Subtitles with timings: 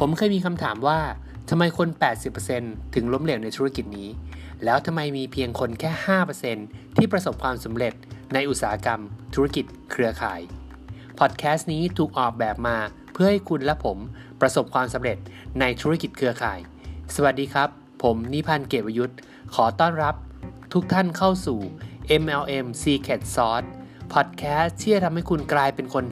[0.00, 1.00] ผมเคยมีคำถามว่า
[1.50, 1.88] ทำไมคน
[2.42, 4.08] 80%ถึงล้มเหลวในธุรกิจนี้
[4.64, 5.90] แล้วทำไมมีเพียงคนแค่
[6.44, 7.94] 5%ที่ประสบความสำเร็จ
[8.34, 9.00] ในอุตสาหกรรม
[9.34, 10.40] ธุรกิจเครือข่าย
[11.18, 12.76] พอดแคสต์นี้ถูกออกแบบมา
[13.12, 13.98] เพื่อให้คุณและผม
[14.40, 15.18] ประสบความสำเร็จ
[15.60, 16.58] ในธุรกิจเครือข่าย
[17.14, 17.68] สวัสดีครับ
[18.02, 19.18] ผมนิพันธ์เกตวยุทธ์
[19.54, 20.14] ขอต้อนรับ
[20.72, 21.58] ทุกท่านเข้าสู่
[22.22, 23.68] MLM Secret Sauce
[24.12, 26.04] พอดแคสต์ที่จะทำให้คุณกลายเป็นคน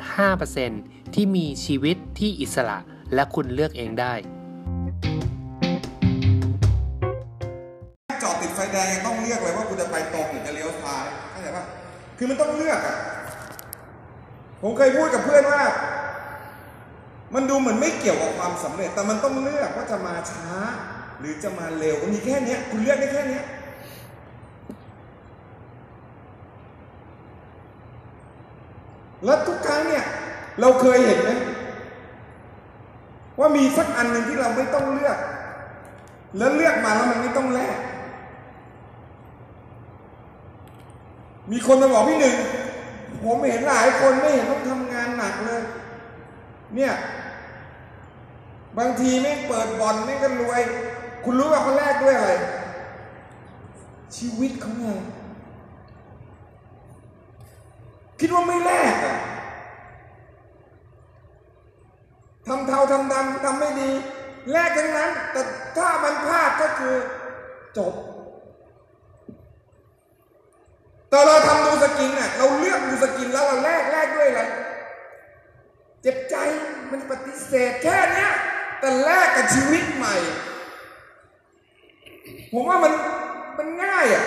[0.54, 2.78] 5%ที่มีชีวิตที่อิสระ
[3.14, 4.14] และคุณเลือกเองได้
[8.22, 11.64] จอดติดไฟแดงต้องเลือกเลยว่าคุณจะไปตรงหรือจะเลี้ยวซ้ายเข้าใจปะ
[12.18, 12.96] คือมันต้องเลือกอะ
[14.62, 15.62] ผมเคยพูดกับเพื่อนว่า
[17.34, 20.48] มันดูเหมือนไม่เกี่ยวกับความสำเร็จ แต่มันต้องเลือกว่าจะมาช้า
[21.18, 23.44] หรือจะมาเร็วมันมีแค่เนี้ยคุณเลือกได้แค่เนี้ย
[29.24, 30.04] แล้วทุกครั้งเนี่ย
[30.60, 31.30] เราเคยเห็นไหม
[33.44, 35.18] ว่ามีสักอันหนึ่งที่เราไม่ต้องเลือก
[36.36, 37.78] แล้วเลือกมาแล้วมันไม่ต้องแลก
[41.50, 42.36] มีคนมาบอกพี่หนึ่ง
[43.24, 45.62] ผมเห็นหลายคนไม่เห็นต้องทำงานหนักเลย
[46.74, 46.92] เนี่ย
[48.78, 50.60] บางทีไม่เปิดบ่อนไม่ก็รวย
[51.24, 52.32] คุณรู้ว่าเขาแลกด้วยอะไร
[54.16, 54.86] ชีวิตเขาไง
[58.20, 59.16] คิดว่าไม่แลกอะ
[62.46, 63.90] ทำเทาทำดำทำไม่ดี
[64.52, 65.42] แลกทั้งนั้น แต่
[65.76, 66.94] ถ้ามันพลาดก็คือ
[67.78, 67.92] จบ
[71.12, 74.42] ตอนเราทำดูสกินน่ะเราเลือกดูสกินแล้วเราแลกแลกด้วยอะไร
[76.02, 76.36] เจ็บใจ
[76.90, 78.30] มันปฏิเสธแค่เนี้ย
[78.80, 80.14] แต่แลกกับชีวิตใหม่
[82.52, 82.92] ผมว่ามัน
[83.58, 84.24] มันง่ายอะ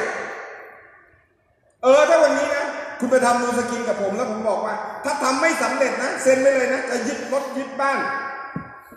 [1.84, 2.66] เออถ้าวันนี้นะ
[3.00, 8.00] คุณไปทำดูสกินกับผมแล้วผมบอกว่า ถ้าทำไม่สำเร็จนะเซ็นไปเลยนะจะยึดรถยึดบ้าน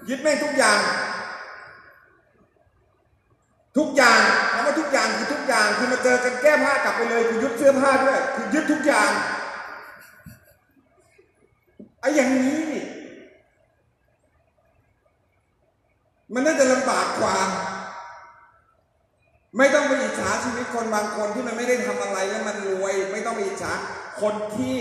[0.09, 0.81] ยึดแม่งทุกอย่าง
[3.79, 4.21] ทุกอย่าง
[4.53, 9.11] คำว่าทุกอย่างคือทุกอย่างคือมาเจอกันแก้ผ้ากลับไปเลยคือยึดเสื้อผ้าด้วยคือยึดทุกอย่าง
[12.01, 12.67] ไอ้อย่างนี้
[16.35, 17.37] มันน่าจะลำบากกว่า
[19.57, 23.73] ไม่ต้องไปอิจฉาชีวิตคนบางคนที่มันไม่ได้ทำอะไรแล้วมันรวย ไม่ต้องไปอิจฉา
[24.23, 24.77] คนที่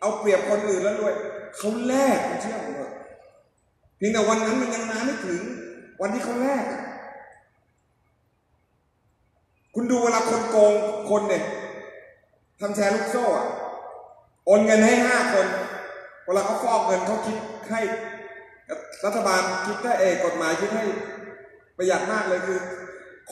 [0.00, 1.14] เอาเปรียบคนอื่นแล้วรวย
[1.56, 2.92] เขาแลกเชื่อผมเถอะ
[3.96, 5.40] เพียงแต่วันนั้นมันยังมาไม่ถึง
[6.00, 6.64] วันที่เขาแลก
[9.74, 10.72] คุณดูเวลาคนโกง
[11.10, 11.44] คนเนี่ย
[12.60, 13.46] ทำแชร์ลูกโซ่อะ
[14.46, 15.46] โอนเงินให้ห้าคน
[16.24, 17.36] เวลาเขาฟอกเงินเขาคิด
[17.70, 17.80] ให้
[19.04, 20.84] รัฐบาลคิดได้เอกกฎหมายคิดให้
[21.76, 22.60] ประหยัดมากเลยคือ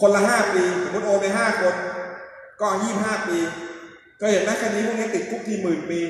[0.00, 1.74] คนละห้าปีสมมติโอนไปห้าคน
[2.60, 3.38] ก็ยี่ห้าปี
[4.20, 6.00] ก็เห็นไหมคดีพวกนี้ติดคุกทีหมื่นปี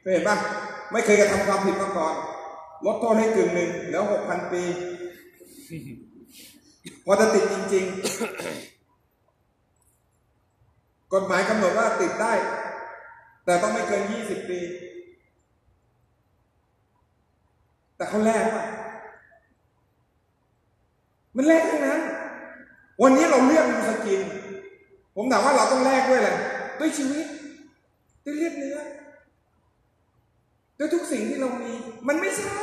[0.00, 0.36] เคยเห็นปะ
[0.92, 2.14] ไม่เคยกระทำความผิดมาก่อน
[2.86, 4.62] ลดโทษให้กึ่งหนึ่งแล้วหกพันปี
[7.04, 7.94] พอจะติดจริง ๆ
[11.12, 12.32] กฎหมายกำหนดว่าติดได้
[13.44, 14.60] แต่ต้องไม่เกินยี่สิบปี
[17.96, 18.64] แต่เขาแลกว่า
[21.36, 22.00] มันแลกทั้งนั้น
[23.02, 24.20] วันนี้เราเลือกดูสกิน
[25.16, 26.30] ผมถามว่าเราต้องแลกด้วยอะไร
[26.80, 27.26] ด้วยชีวิต
[28.24, 28.78] ด้วยเลือดเนื้อ
[30.78, 31.72] ด้วยทุกสิ่งที่เรามี
[32.08, 32.58] มันไม่ใช่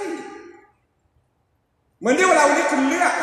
[1.99, 3.13] เหมือนที่เวลาวันนี้คุณเลือก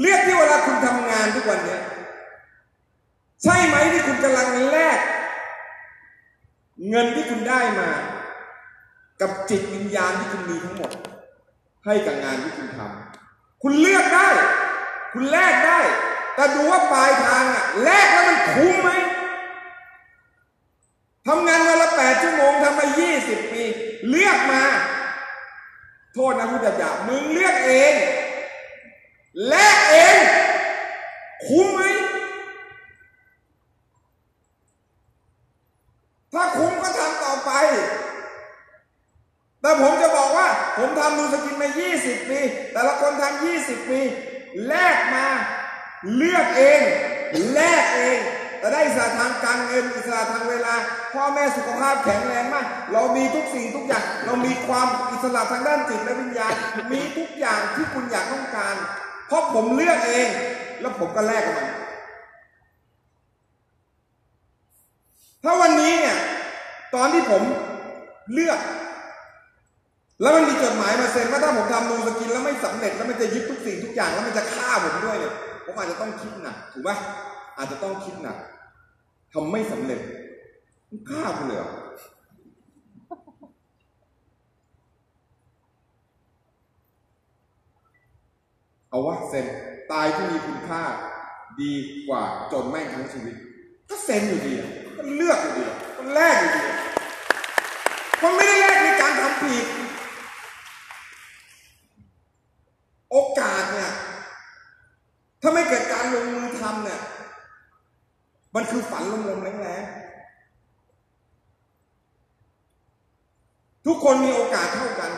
[0.00, 1.82] เลือกที่เวลาคุณทำงานทุกวันเนี้ย
[3.42, 4.98] ใช่ไหมที่คุณกำลังแลก
[6.88, 7.90] เงินที่คุณได้มา
[9.20, 10.90] กับจิตวิญญาณที่คุณมีทั้งหมด
[11.86, 14.28] ให้กับงานที่คุณทำคุณเลือกได้
[15.12, 15.78] คุณแลกได้
[16.34, 18.90] แต่ดูว่าปลายทางอะแลกแล้วมันคุ้มไหม
[21.26, 23.62] ทำงานวันละแปดชั่วโมงทำมายี่สิบปี
[24.08, 24.62] เลือกมา
[26.14, 27.94] โทษนะผู้จัดยามึงเลือกเอง
[29.48, 30.18] แลกเอง
[31.46, 31.80] คุ้มไหม
[43.74, 44.00] 10 ปี
[44.68, 45.26] แลกมา
[46.16, 46.80] เลือกเอง
[47.52, 48.18] แลกเอง
[48.72, 50.74] ได้อิสระทางการเงินอิสระทางเวลา
[51.14, 56.52] พ่อแม่สุขภาพแข็งแรงมาก เรามีทุกสิ่งทุกอย่าง เรามีความอิสระทางด้านจิตและวิญญาณ
[56.92, 58.74] มีทุกอย่างที่คุณอยากต้องการ
[59.26, 60.28] เพราะผมเลือกเอง
[60.80, 61.68] แล้วผมก็แลกมัน
[65.42, 66.16] ถ้าวันนี้เนี่ย
[66.94, 67.42] ตอนที่ผม
[68.32, 68.58] เลือก
[70.22, 75.34] แล้วมันมีจดหมายมาเซ็นว่าถ้าผมทำนมสกินแล้วไม่สำเร็จแล้วมันจะยึดทุกสิ่งทุกอย่างแล้วมันจะฆ่าผมด้วยเนี่ย
[75.64, 76.90] ผมอาจจะต้องคิดหนักถูกไหม
[77.58, 78.36] อาจจะต้องคิดหนัก
[79.32, 80.00] ทำไม่สำเร็จ
[81.10, 81.58] ฆ่าคุณเลย
[88.90, 89.46] เอาวะเซ็น
[89.92, 90.82] ตายที่มีคุณค่า
[91.60, 91.72] ดี
[92.08, 92.22] กว่า
[92.52, 93.34] จนแม่งทั้งชีวิต
[93.90, 94.52] ก็เซ็นอยู่ดี
[94.98, 95.64] ก็เลือกอยู่ดี
[95.96, 96.62] ก็แลกอยู่ดี
[98.22, 99.64] มันไม่ได้แลกในการทำผิด
[103.12, 103.92] โอกาสเนี่ย
[105.40, 107.00] ถ้าไม่เกิดการลงมือทำเนี่ย
[108.54, 110.12] มันคือฝันลมๆแรงๆ
[113.86, 115.12] ทุกคนมีโอกาสเท่ากัน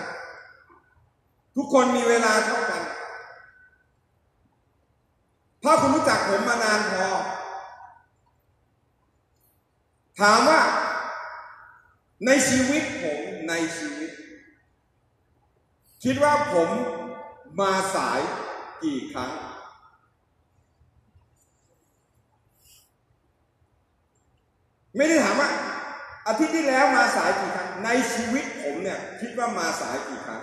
[1.56, 2.82] ทุกคนมีเวลาเท่ากัน
[5.62, 7.08] ถ้าคุณรู้จักผมมานานพอ
[10.20, 10.60] ถามว่า
[12.26, 14.10] ในชีวิตผมในชีวิต
[16.04, 16.68] คิดว่าผม
[17.60, 18.20] มาสาย
[18.84, 19.32] กี่ครั้ง
[24.96, 25.50] ไม่ได้ถามว่า
[26.26, 30.42] อาทิตย์ที่แล้วมาสายกี่ครั้ง ในชีวิตผมเนี่ยคิดว่ามาสายกี่ครั้ง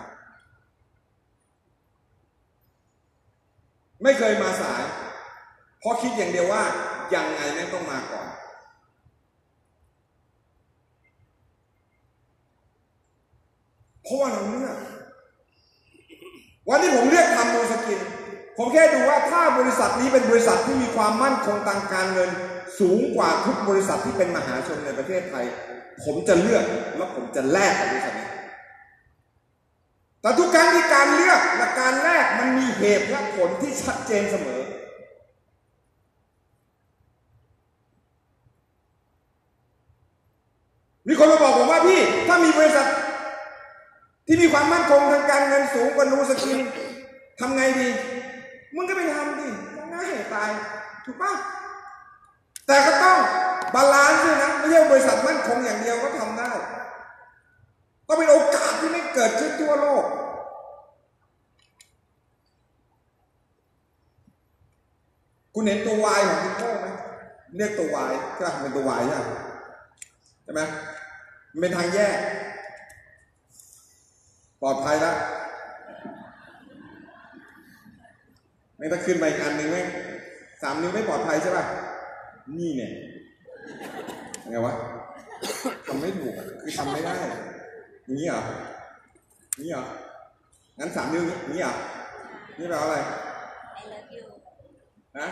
[4.04, 4.84] ไม่เคยมาสาย
[5.80, 6.64] เพราะคิดอย่างเดียวว่า
[7.16, 8.28] ยังไงแม่ต้องมาก่อน
[14.04, 14.78] เพราะว่าเราเลือก
[16.72, 18.00] วันที่ผมเลือกทำโมสกิน
[18.58, 22.30] ผมแค่ดูว่าถ้าบริษัทนี้เป็นบริษัทที่มีความมั่นคงทางการเงิน
[22.80, 25.46] สูงกว่าทุกบริษัทที่เป็นมหาชนในประเทศไทย
[26.04, 26.64] ผมจะเลือก
[26.98, 28.30] และผมจะแลกกับบริษัทนี้
[30.22, 34.62] แต่ทุกครั้งที่การเลือกและการแลกมันมีเหตุและผลที่ชัดเจนเสมอ
[41.08, 42.88] มีคนมาบอกผมว่าพี่ ถ้ามีบริษัท
[44.28, 46.60] ที่มีความมั่นคงทาง การเงินสูงกว่านูสกิน
[47.40, 47.88] ทำไงดี
[48.76, 49.48] มึงก็ไปทำดิ
[49.94, 50.50] ง่ายตาย
[51.06, 51.32] ถูกปะ
[52.68, 53.20] แต่ก็ต้อง
[53.76, 56.52] balance ด้วยนะ ไม่ใช่บริษัทมั่นคงอย่างเดียวก็ทำได้
[58.08, 60.06] ก็เป็นโอกาสที่ไม่เกิดขึ้นทั่วโลก
[65.54, 66.88] คุณเห็นตัว why ของคุณโก้ไหม
[67.58, 69.30] เรียกตัววายก็เป็นตัววายใช่ไหม
[70.44, 70.62] ใช่ไหม
[71.52, 72.18] มันเป็นทางแยก
[74.62, 75.16] ปลอดภัยแล้ว
[78.78, 79.78] ไม่ถ้าขึ้นไปอีกอันหนึ่งไหม
[80.62, 81.66] สามนิ้วไม่ปลอดภัยใช่ป่ะ
[82.58, 82.92] นี่เนี่ย
[84.50, 84.74] ไงวะ
[85.88, 87.16] ทำไม่ถูกอะคือทำไม่ได้
[88.06, 88.42] อย่างนี้เหรอ
[89.62, 89.84] นี่เหรอ
[90.80, 91.74] งั้นสามนิ้วนี้นี่เหรอ
[92.58, 92.98] นี่แปลว่าอะไร
[93.80, 94.24] I love you
[95.20, 95.28] นะ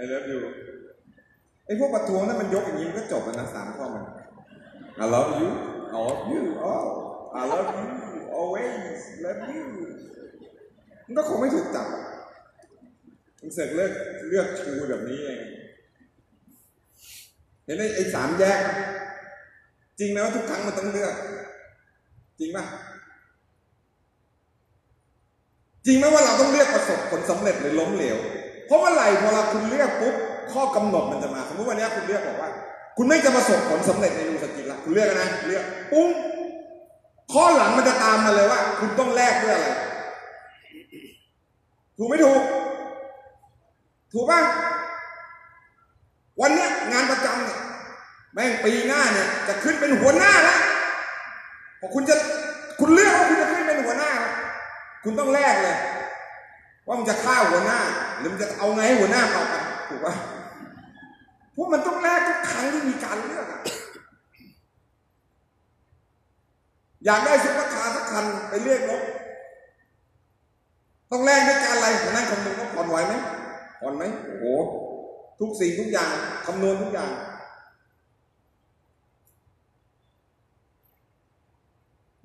[0.00, 0.38] I love you
[1.66, 4.04] ไอ้พวกประท้วงนั้นมันยกอย่างนี้มันก็จบแล้วนะสามข้อมัน
[5.02, 5.48] I love you
[5.94, 7.03] I love you oh
[7.40, 7.90] I love you
[8.40, 9.66] always love you
[11.06, 11.86] มันก็คงไม่ถูกจับ
[13.40, 13.92] มันเสอกเลือก
[14.28, 15.40] เลือกชูแบบนี้เอง
[17.64, 18.60] เห็นไอ้ไอ้สามแยก
[19.98, 21.14] จริงไหมว่าทุกครั้งมันต้องเลือก
[22.38, 22.64] จริงป่ะ
[25.86, 28.18] จริงไหมว่าเราต้องเลือกประสบผลสำเร็จหรือล้มเหลว
[28.66, 30.14] เพราะว่าไหร่พอเราคุณเลือกปุ๊บ
[30.52, 32.50] ข้อกำหนดมันจะมา สมมติวันนี้คุณเลือกบอกว่า
[32.96, 36.08] คุณไม่จะประสบผลสำเร็จในรูสกิลละคุณเลือกนะ เลือก ปุ้ง
[37.32, 39.68] ข้อหลังมันจะตามมาเลยว่า คุณต้องแลกด้วยอะไร
[41.96, 42.42] ถูกไม่ถูก
[44.12, 44.40] ถูกป่ะ
[46.40, 47.60] วันเนี้ยงานประจำเนี่ย
[48.32, 50.60] แม่งปีหน้าเนี่ย จะขึ้นเป็นหัวหน้าแล้ว
[51.80, 52.16] พอคุณจะ
[52.80, 54.12] คุณเลือกว่าคุณจะขึ้นเป็นหัวหน้า
[55.04, 55.76] คุณต้องแลกเลย
[56.86, 57.80] ว่ามันจะฆ่าหัวหน้า
[58.18, 59.54] หรือมันจะเอาไงให้หัวหน้าเอาไป
[59.88, 60.14] ถูกป่ะ
[61.54, 63.60] พวกมันต้องแลกทุกครั้งที่มีการเลือกอะ
[67.04, 69.02] อยากได้ซุปเปอร์คาร์สักคันไปเลือกรถ
[71.10, 73.14] ต้องแลกด้วยการอะไรนั่งคำนวณว่าผ่อนไหวไหม
[73.80, 74.46] ผ่อนไหมโอ้โห
[75.40, 76.10] ทุกสิ่งทุกอย่าง
[76.46, 77.10] คำนวณทุกอย่าง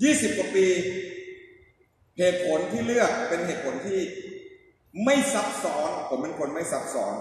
[0.04, 0.68] ยี่สิบกว่าปี
[2.18, 4.00] เหตุผลที่เลือกเป็นเหตุผลที่
[5.06, 7.16] ไม่ซับซ้อน ผมเป็นคนไม่ซับซ้อน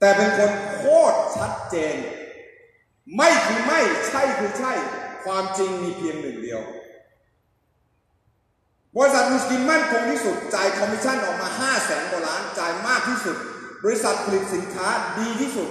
[0.00, 1.96] แต่เป็นคนโคตรชัดเจน
[3.16, 4.72] ไม่คือไม่ ใช่คือใช่
[5.24, 6.62] ความจริงมีเพียงหนึ่งเดียว
[8.96, 13.36] บริษัทนูสกินมั่นคงที่สุด จ่ายคอมมิชชั่นออกมา5 0 0แสนกว่าล้าน จ่ายมากที่สุด
[13.84, 14.88] บริษัทผลิตสินค้า
[15.18, 15.68] ดีที่สุด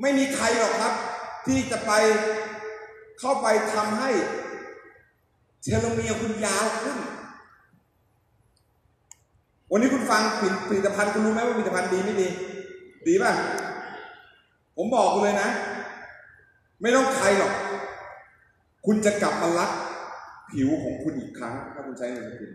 [0.00, 0.94] ไม่มีใครหรอกครับ
[1.46, 1.92] ที่จะไป
[3.20, 4.10] เข้าไปทำให้
[5.62, 6.98] เทโลเมียร์คุณยาวขึ้น
[9.70, 10.22] วันนี้คุณฟัง
[10.68, 12.28] ผลิตภัณฑ์คุณรู้ไหมว่าผลิตภัณฑ์ดีไม่ดี
[13.06, 13.32] ดีป่ะ
[14.76, 15.50] ผมบอกคุณเลยนะ
[16.84, 17.52] ไม่ต้องใครหรอก
[18.86, 19.70] คุณจะกลับมารัก
[20.52, 22.52] ผิวของคุณอีกครั้ง ถ้าคุณใช้เงินคุณ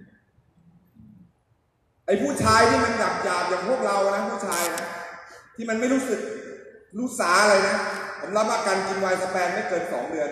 [2.06, 4.86] ไอ้ผู้ชายที่มันหยาบหยาบอย่างพวกเรานะผู้ชายนะ
[5.56, 6.20] ที่มันไม่รู้สึก
[6.98, 7.76] รู้สาอะไรนะ
[8.20, 10.30] ผมรับว่าการกินไวน์สแปนไม่เกินสองเดือน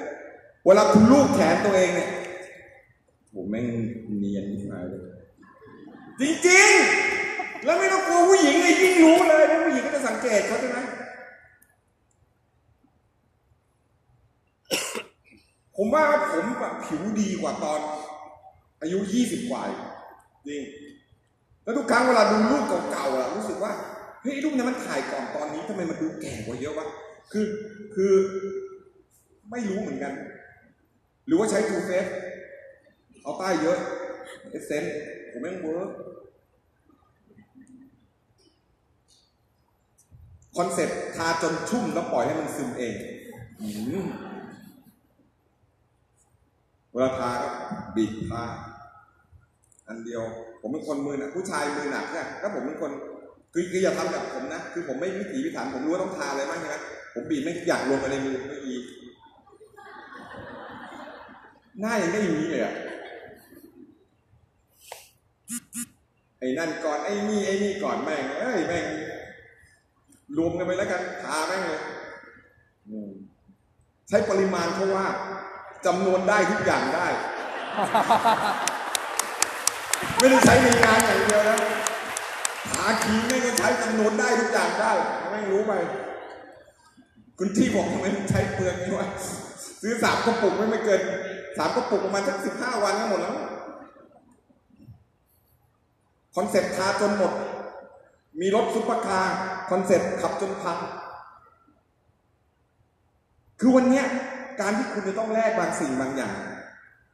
[0.66, 2.10] เวลาคุณลูบแขนตัวเองเนี่ย
[3.34, 3.66] ผมแม่ง
[4.18, 5.02] เนียนที่หาเลย
[6.20, 10.80] จริงๆ แล้วไม่ต้องกลัวผู้หญิงเลยยิ่งรู้เลยผู้หญิงก็จะสังเกตเขาใช่ไหม
[15.78, 17.80] ผมว่าผมแบบผิวดีกว่าตอน
[18.82, 19.80] อายุยี่สิบกว่าอีก
[20.48, 20.62] จริง
[21.64, 23.74] แล้วทุกครั้งเวลาดูรูปเก่าๆอะรู้สึกว่า
[24.22, 26.88] เฮ้ยรูปนี้มันถ่ายก่อนตอนนี้ทำไมมันดูแก่กว่าเยอะวะ
[27.32, 27.46] คือ
[27.96, 28.14] คือ
[29.52, 30.14] ไม่รู้เหมือนกัน
[31.26, 32.06] หรือว่าใช้ทูเฟส
[33.24, 33.78] เอาใต้เยอะ
[34.50, 34.84] เอเซน
[35.32, 35.90] ผมแม่งเวิร์ก
[40.58, 42.94] คอนเซ็ปต์ทาจนชุ่มแล้วปล่อยให้มันซึมเอง
[43.60, 43.62] อ
[46.98, 47.50] เวลาทาก็
[47.96, 48.44] บีบทา
[49.88, 50.24] อันเดียว
[50.62, 52.92] ผมเป็นคนมือหนักผู้ชายมือหนักเนี่ยถ้าผมเป็นคน
[53.54, 56.76] คือคืออย่าทำแบบผมนะ คือผมไม่วิถีพิถันผมรู้ว่าต้องทาอะไรบ้างใช่ไหม
[57.14, 58.76] ผมบีบไม่อยางรวมไปในมือไม่ดี
[61.80, 62.74] หน้ายังไม่อย่างนี้เลยอะ
[66.40, 68.86] ไอ้นั่นก่อนไอ้นี่ไอ้นี่ก่อนแม่งเอ้ยแม่ง
[70.38, 71.82] รวมกันไปแล้วกันทาแม่งเลย
[74.10, 75.06] ใช้ปริมาณเพราว่า
[75.86, 77.08] จำนวนได้ทุกอย่างได้
[80.20, 81.60] ไม่ได้ใช้ในงานอย่างเดียวนะ
[82.74, 84.92] หาคีย์ไม่ก็ใช้จำนวนได้ทุกอย่างได้
[85.32, 85.74] ไม่รู้ไป
[87.38, 89.08] คุณที่บอกทำไมใช้เปลืองนี่วะ
[89.82, 91.02] ซื้อสามกระปุกไม่ไม่เกิน
[91.58, 93.36] สามกระปุกประมาณสักสิบห้าวันก็หมดแล้ว
[96.36, 97.34] concept ทาจนหมด
[98.40, 100.78] มีรถ supercar concept ขับจนพัง
[103.60, 104.06] คือวันเนี้ย
[104.60, 106.36] การที่คุณจะต้องแลกบางสิ่งบางอย่าง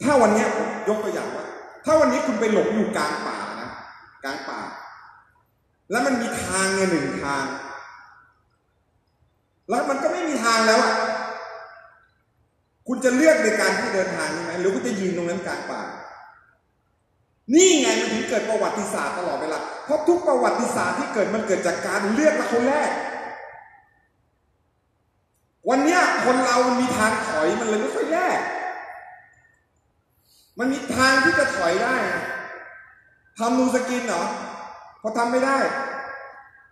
[0.03, 0.45] ถ้าวันนี้
[0.89, 1.45] ยกตัวอย่างว่า
[1.85, 3.69] ถ้าวันนี้คุณไปหลงอยู่กลางป่านะ
[4.23, 4.59] กลางป่า
[5.91, 7.45] แล้วมันมีทางเนี่ยหนึ่งทาง
[9.69, 10.95] แล้วมันก็ไม่มีทางแล้วอะ
[12.87, 15.81] คุณจะเลือกในการที่เดินทางใช่ไหมหรือคุณจะยืนตรงนั้นกลางป่า
[17.53, 22.89] นี่ไงมันถึงเกิดประวัติศาสตร์ตลอดเวลาเพราะทุกประวัติศาสตร์ที่เกิดมันเกิดจากการเลือกและคนแรก
[25.69, 28.39] วันเนี้ยคนเรามันมีทางถอยมันเลยไม่ค่อยแยก
[30.59, 31.95] มันมีทางที่จะถอยได้
[33.37, 34.23] ทำนูสกินเหรอ
[35.01, 35.57] พอทำไม่ได้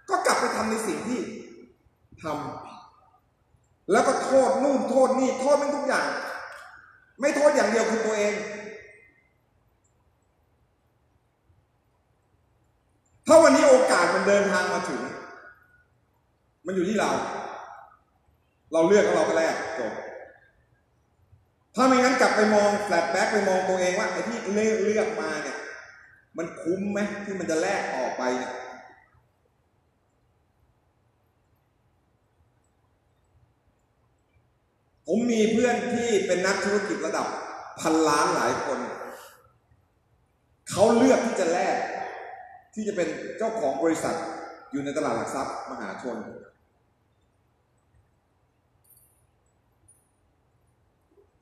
[0.09, 1.19] ก็กลับไปทำในสิ่งที่
[2.23, 6.07] ทำแล้วก็โทษนู่นโทษนี่โทษมันทุกอย่าง
[7.19, 8.33] ไม่โทษอย่างเดียวคือตัวเอง
[13.27, 15.01] ถ้าวันนี้โอกาสมันเดินทางมาถึง
[16.65, 17.11] มันอยู่ที่เรา
[18.71, 19.93] เราเลือกแล้วเราก็แลกจบ
[21.75, 25.57] ถ้าไม่งั้นกลับไปมองแฟลชแบ็กไปมองตัวเองว่าไอ้ที่เลือกเลือกมาเนี่ย
[26.37, 28.53] มันคุ้มไหมที่มันจะแลกออกไปเนี่ย
[35.07, 37.27] ผมมีเพื่อนที่เป็นนักธุรกิจระดับ
[37.81, 38.79] พันล้านหลายคน
[40.71, 41.77] เขาเลือกที่จะแลก
[42.73, 44.15] ที่จะเป็นเจ้าของบริษัท
[44.71, 46.17] อยู่ในตลาดหลักทรัพย์มหาชน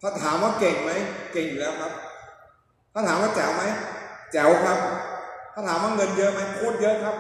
[0.02, 0.92] ถ้าถามว่าเก่งไหม
[1.34, 1.94] เก่งอยู่แล้วครับ
[2.94, 3.64] ถ้าถามว่าแจ๋วไหม
[4.32, 4.78] แจ๋วครับ
[5.54, 7.16] ถ้าถามว่าเงินเยอะไหมโคตรเยอะครับ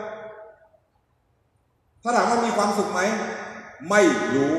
[2.03, 3.01] ถ้าถามว่ามีความสุขไหม
[3.89, 4.01] ไม่
[4.35, 4.53] รู้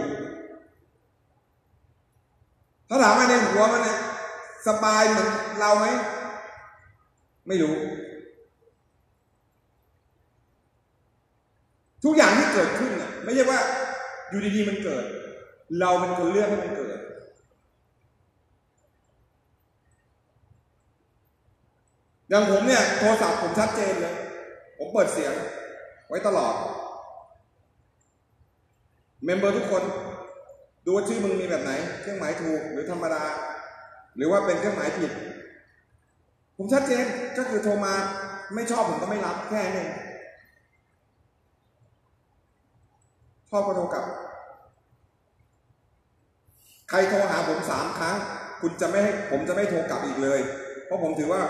[2.88, 3.98] ถ้าถามว่าในหัวมันเนี่ย
[4.66, 5.28] สบายเหมือน
[5.60, 5.86] เราไหม
[7.48, 7.74] ไม่รู้
[12.04, 13.60] ทุกอย่างที่เกิดขึ้นน่ะ ไม่ใช่ว่า
[14.28, 15.04] อยู่ดีๆมันเกิด
[15.80, 16.89] เราเป็นคนเลือกให้มันเกิด
[22.30, 24.14] อย่างผมเนี่ยโทรศัพท์ผมชัดเจนเลย
[24.78, 25.32] ผมเปิดเสียง
[26.08, 26.54] ไว้ตลอด
[29.24, 29.82] เมมเบอร์ทุกคน
[30.84, 33.24] ดูว่าชื่อมึงมีแบบไหน เครื่องหมายถูกหรือธรรมดา
[34.16, 35.10] หรือว่าเป็นเครื่องหมายผิด
[36.56, 37.04] ผมชัดเจน
[37.38, 37.94] ก็คือโทรมา
[38.54, 39.88] ไม่ชอบผมก็ไม่รับแค่นี้นเอง
[43.50, 44.04] ชอบก็โทรกลับ
[46.90, 48.16] ใครโทรหาผมสามครั้ง
[48.60, 50.40] คุณจะไม่ให้ผมจะไม่โทรกลับอีกเลย
[50.86, 51.42] เพราะผมถือว่า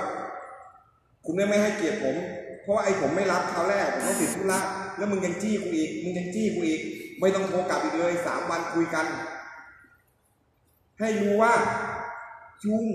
[1.25, 2.17] คุณไม่ให้เกียรติผม
[2.63, 4.59] เพราะว่าไอ้ผมไม่รับคราวแรกผมต้องติดธุระ
[4.97, 6.81] แล้วมึงยังจี้กูอีกมึงยังจี้กูอีก
[7.21, 9.07] ไม่ต้องโทรกลับอีกเลยสามวันคุยกัน
[11.01, 11.53] ให้รู้ว่า
[12.65, 12.87] ยุ่ง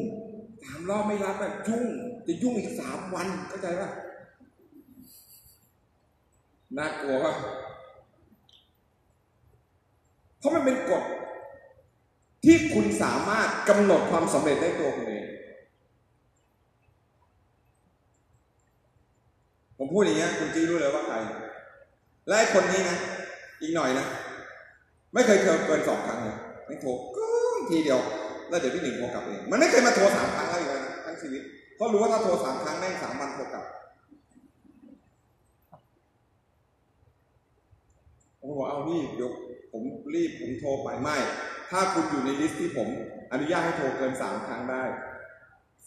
[0.63, 1.85] สามรอบไม่รับแบบยุ่ง
[2.27, 3.89] จะยุ่งอีกสามวันเข้าใจป่ะ
[6.77, 7.33] น่ากลัวป่ะ
[10.39, 11.03] เพราะมันเป็นกฎ
[12.43, 15.14] ที่คุณสามารถกำหนดความสำเร็จได้ตัวคุณเอง
[19.85, 21.15] ผมพูดอย่างเงี้ยคุณจี้รู้เลยว่าใคร
[22.27, 22.97] และไอ้คนนี้นะ
[23.61, 24.05] อีกหน่อยนะ
[25.13, 26.35] ไม่เคยเกินสองครั้งเลย
[26.67, 27.99] ไม่โทรกึ้งทีเดียว
[28.49, 31.41] แล้วเดี๋ยวพี่หนึ่งโทรกลับเอง มันไม่เคยมาโทรสามครั้งแล้วอีกแล้วนะทั้งชีวิต
[31.75, 33.65] เพราะรู้ว่าถ้าโทรสามครั้งแม่งสามวันโทรกลับ
[38.39, 39.31] ผมบอกเอานี่เดี๋ยว
[39.71, 39.83] ผม
[40.15, 41.15] รีบผมโทรไปไม่
[41.71, 42.87] ถ้าคุณอยู่ใน list ที่ผม
[43.31, 44.83] อนุญาตให้โทรเกินสามครั้งได้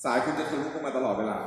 [0.05, 1.39] สายคุณจะทะลุเข้ามาตลอดเวลา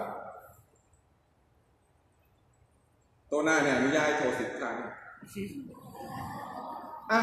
[3.31, 4.75] ตัวหน้าเนี่ยอนุญาตให้โทรสิบครั้ง
[7.11, 7.21] อะ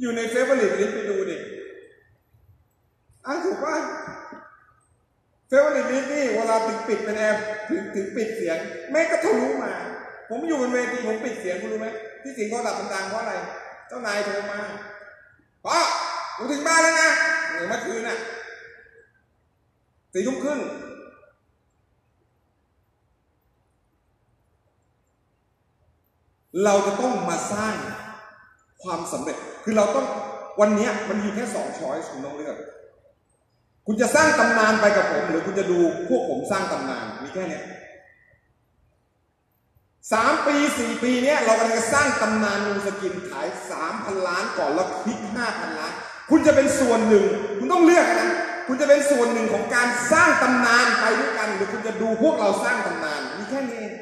[0.00, 1.36] อยู่ใน favorite list ไปดูดิ
[3.26, 3.74] อะถูกป่ะ
[5.48, 8.58] favorite list นี่เวลาถึงปิดเป็นแอร์ถึงถึงปิดเสียง
[8.92, 9.72] แม่ก็ทะลุมา
[10.28, 11.88] ผมอยู่บนเวทีผมปิดเสียงคุณรู้ไหม
[12.22, 13.34] ที่สียงเขาดับดังๆเพราะอะไร
[13.88, 14.58] เจ้านายโทรมา
[15.64, 15.78] พ่อ
[16.36, 17.08] ผมถึงบ้านแล้วนะ
[17.50, 18.18] เหมือนเมื่อคืนน่ะ
[20.12, 20.60] สี่ทุ่มครึ่ง
[26.64, 27.76] เราจะต้องมาสร้าง
[28.82, 30.06] ความสำเร็จ คือเราต้อง
[30.60, 32.56] วันนี้มันมีแค่สองช้อยคุณต้องเลือก
[33.86, 35.78] คุณจะสร้างตำนานไปกับผม หรือคุณจะดู
[36.08, 37.60] พวกผมสร้างตำนานมีแค่นี้
[40.12, 45.92] สามปีสี่ปีเนี้ยเรากำลังจะสร้างตำนานนูสกินขายสามพันล้านก่อนแล้วคลิกห้าพันล้าน
[46.30, 47.24] คุณจะเป็นส่วนหนึ่ง
[47.58, 48.30] คุณต้องเลือกนะ
[48.66, 53.92] คุณจะเป็นส่วนหนึ่งของการสร้างตำนานไปด้วยกัน หรือคุณจะดูพวกเราสร้างตำนานมีแค่นี้เอง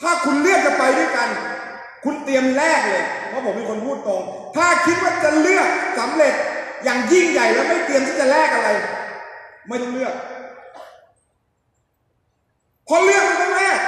[0.00, 1.28] ถ้าคุณเลือกจะไปด้วยกัน
[2.08, 4.22] คุณเตรียมแลกเลย เพราะผมเป็นคนพูดตรง
[4.56, 6.34] ถ้าคิดว่าจะเลือกสำเร็จ
[6.84, 8.68] อย่างยิ่งใหญ่แล้วไม่เตรียมที่จะแลกอะไร
[9.68, 10.14] ไม่ต้องเลือก
[12.88, 13.80] พราะเลือกมันต้องแลก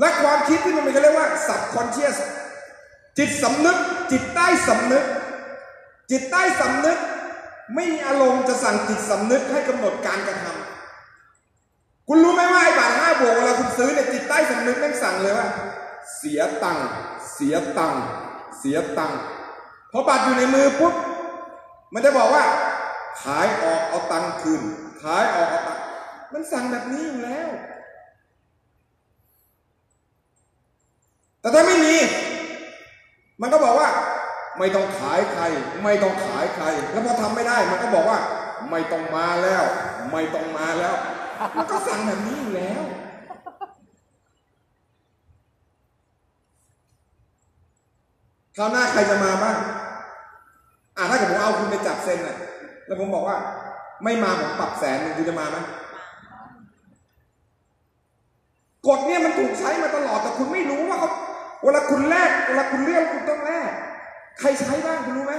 [0.00, 2.16] และความคิดที่มันเป็นเขาเรียกว่า subconscious
[3.18, 3.76] จิตสำนึก
[4.12, 5.04] จิตใต้สำนึก
[6.10, 6.98] จิตใต้สำนึก
[7.74, 10.59] ไม่มีอารมณ์จะสั่งจิตสำนึกให้กำหนดการกระทำ
[12.12, 15.48] คุณรู้ไหมว่าไอ้บาทห้าบวกเวลาคุณซื้อเนี่ยจิตใต้สำนึกแม่งสั่งเลยว่า
[16.16, 16.88] เสียตังค์
[17.32, 18.04] เสียตังค์
[18.58, 19.20] เสียตังค์
[19.92, 20.94] พอบัตรอยู่ในมือปุ๊บ
[21.94, 22.44] มันจะบอกว่า
[23.22, 24.62] ขายออกเอาตังค์คืน
[25.02, 25.84] ขายออกเอาตังค์
[26.32, 27.48] มันสั่งแบบนี้อยู่แล้ว
[31.40, 31.96] แต่ถ้าไม่มี
[33.40, 33.88] มันก็บอกว่า
[34.58, 35.42] ไม่ต้องขายใคร
[35.84, 38.18] ไม่ต้องขายใคร แล้วพอทำไม่ได้ มันก็บอกว่า
[38.70, 39.62] ไม่ต้องมาแล้ว
[40.12, 40.96] ไม่ต้องมาแล้ว
[41.56, 42.82] มันก็สั่งแบบนี้อยู่แล้ว
[48.56, 49.56] คราวหน้าใครจะมาบ้าง
[50.96, 52.36] อ่าถ้าเกิดผมเอาคุณไปจับเซ็นน่ะ
[52.86, 53.36] แล้วผมบอกว่า
[54.04, 55.56] ไม่มาผมปรับแสนหนึ่งคุณจะมาไหม
[58.86, 61.10] กฎเนี่ยมันถูกใช้มาตลอดแต่คุณไม่รู้ว่าเขา
[61.62, 63.70] เวลาคุณแลกเวลาคุณเลือกคุณต้องแลก
[64.40, 65.34] ใครใช้บ้างคุณรู้ไหม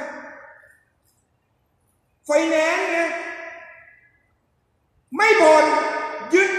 [2.26, 3.10] ไฟแนนซ์เนี่ย
[5.18, 5.66] ไม่บน
[6.36, 6.52] ยึด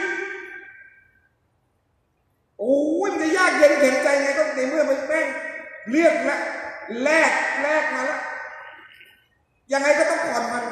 [2.58, 5.26] โอ้ยมันจะยากเย็นเข็นใจไงก็ในเมื่อมันแม่ง
[5.90, 6.38] เลือกและ
[7.02, 7.32] แลก
[7.62, 8.20] แลกมาแล้ว
[9.72, 10.64] ยังไงก็ต้องผ่อนมัน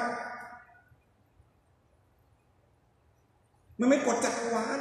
[3.78, 4.80] มันไม่กดจักรวาล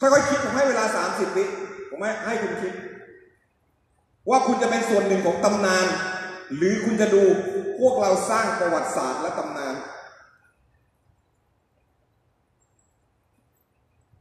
[0.00, 1.44] ค่อยๆคิดผมให้เวลาสามสิบวิ
[1.90, 2.72] ผมให้ให้คุณคิด
[4.28, 5.86] ว่าคุณจะเป็นส่วนหนึ่งของตำนาน
[6.56, 7.22] หรือคุณจะดู
[7.80, 9.74] พวกเราสร้างประวัติศาสตร์และตำนาน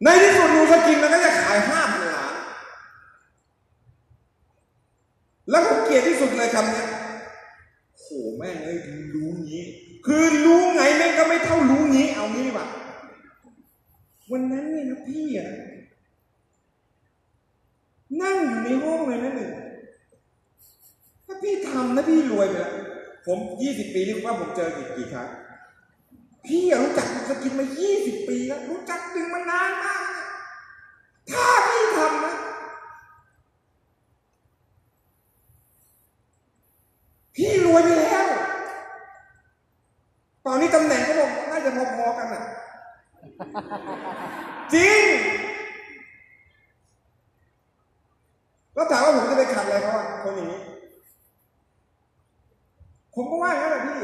[0.06, 2.34] ในที่สุดนูสกินมันก็จะขายห้าพันล้าน
[5.50, 6.84] แล้วผมเกลียดที่สุดเลยคำนี้
[8.00, 8.78] โหแม่งเอ้ย
[9.16, 9.64] รู้งี้
[10.06, 12.66] คือรู้ไงแม่งก็ไม่เท่ารู้งี้เอางี้ป่ะ
[14.32, 15.50] วันนั้นเนี่ยนะพี่อะ
[18.22, 19.52] นั่งอยู่ในห้องเลยนะหนึ่ง
[21.26, 22.74] ถ้าพี่ทำนะพี่รวยไปแล้ว
[23.26, 25.28] ผมยี่สิบปีนี่ว่าผมเจอกี่กี่ครั้ง
[26.46, 27.66] พี่รู้จักสกินมา
[27.98, 30.02] 20 ปีแล้ว รู้จักดึงมานานมาก
[31.32, 32.36] ถ้าพี่ทำนะ
[37.36, 38.26] พี่รวยไปแล้ว
[40.46, 42.44] ตอนนี้ตำแหน่งก็บอกน่าจะพอๆกันอะ
[44.74, 45.04] จริง
[48.74, 50.62] แล้วถามว่าผมจะไปขัดอะไรเขาอะคนอย่างนี้
[53.14, 54.00] ผมก็ว่าอย่างนั้นแหละพี่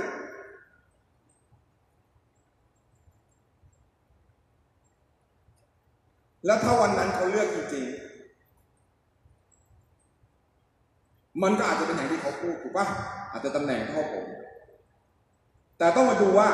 [6.51, 12.85] แล้วถ้าวันนั้นเขาเลือกจริงๆ มันก็อาจจะเป็นอย่างที่เขาพูดถูกปะ
[13.31, 14.25] อาจจะตำแหน่งเท่าผม
[15.77, 16.47] แต่ต้องมาดูว่า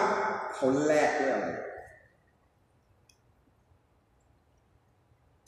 [0.53, 1.47] เขาแลกด้วยอะไร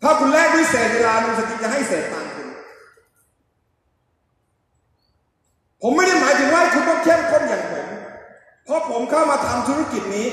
[0.04, 2.48] ถ้าคุณแลกด้วยเศษเวลานุสติจะให้เศษตังค์คุณ
[5.82, 7.88] ผมไม่ได้หมายถึงว่าคุณต้องเข้มข้นอย่างผม
[8.64, 10.28] เพราะผมเข้ามาทำธุรกิจนี้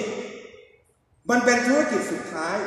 [1.31, 2.59] มันเป็นธุรกิจสุดท้าย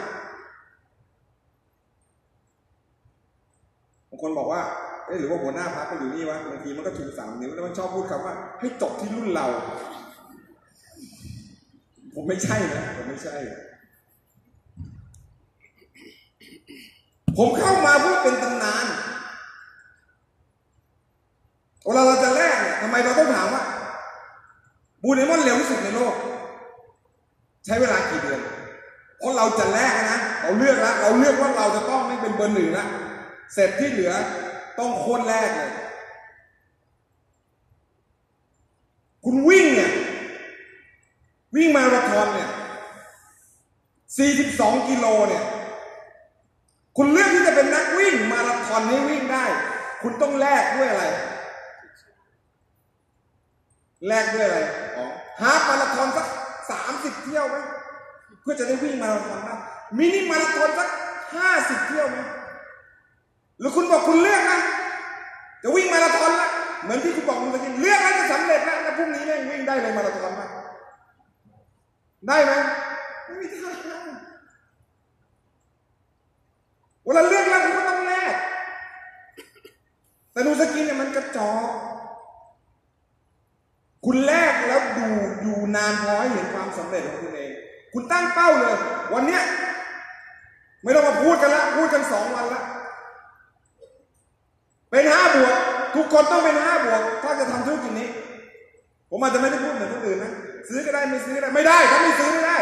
[4.10, 4.62] บางคนบอกว่า
[5.10, 9.46] เอ๊ะหรือว่าหัวหน้าพักก็อยู่นี่วะบางทีมันก็ชูสามนิ้วแล้วมันชอบพูดคำว่า ให้จบที่รุ่นเรา
[12.14, 13.36] ผมไม่ใช่นะผมไม่ใช่
[17.38, 18.86] ผมเข้ามาเพื่อเป็นตำนาน
[21.86, 23.64] เวลาเราจะแลกทำไมเราต้องถามว่า
[25.04, 26.14] บูเนมอนเร็วที่สุดในโลก
[27.66, 28.40] ใช้เวลากี่เดือน
[29.20, 32.86] เพราะเราจะแลกนะเราเลือกแล้วเราเลือกว่าเราจะต้องไม่เป็นเบอร์หนึ่งละ
[33.54, 34.14] เสร็จที่เหลือ
[34.80, 35.72] ต้องโค่นแรกเลย
[39.26, 39.92] คุณวิ่งเนี่ย
[41.56, 42.50] วิ่งมาราธอนเนี่ย
[44.18, 45.44] 42กิโลเนี่ย
[46.98, 49.46] คุณเลือกที่จะเป็นนักวิ่งมาราธอนให้วิ่งได้
[50.02, 51.06] คุณต้องแลกด้วยอะไร
[54.08, 54.60] แลกด้วยอะไร
[55.42, 56.28] ฮาฟมาราธอนสัก
[56.72, 57.58] สามสิบเที่ยวไหม
[58.42, 59.56] เพื่อจะได้วิ่งมาราธอนได้
[59.98, 60.90] มินิมาราธอนสัก
[61.36, 62.18] ห้าสิบเที่ยวไหม
[63.60, 64.60] หรือคุณบอกคุณเลือกนะ
[65.64, 66.50] จะวิ่งมาราธอนละ
[66.84, 70.42] เหมือนที่คุณบอกคุณจะกินเลือกแล้วจะสำเร็จแล้วแล้วพรุ่งนี้แม่งวิ่งได้เลยมาราธอนไหม
[72.28, 72.52] ได้ไหม
[73.26, 74.04] ไม่มีทาง
[77.06, 78.34] เวลาเลือกแล้วคุณก็ต้องแลก
[80.32, 81.70] แต่ดูสกินเนี่ยมันกระจอก
[84.06, 85.08] คุณแลกแล้วดู
[85.42, 87.52] อยู่นานพอให้เห็นความสำเร็จของคุณเอง
[87.94, 88.76] คุณตั้งเป้าเลย
[89.14, 89.44] วันเนี้ย
[90.84, 92.62] ไม่ต้องมาพูดกันละ พูดกันสองวันละ
[94.92, 95.56] เป็นห้าบวก
[95.96, 98.10] ทุกคนต้องเป็นห้าบวก ถ้าจะทำธุรกิจนี้
[99.10, 100.34] ผมอาจจะไม่ได้พูดเหมือนคนอื่นนะ
[100.70, 102.58] ซื้อก็ได้ไม่ซื้อก็ได้ไม่ได้ถ้าไม่ซื้อไม่ได้